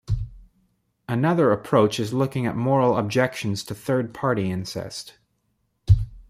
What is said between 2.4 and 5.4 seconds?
at moral objections to third-party incest.